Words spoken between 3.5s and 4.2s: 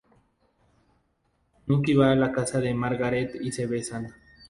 se besan.